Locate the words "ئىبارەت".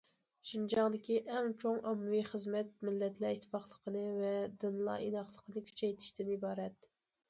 6.39-6.95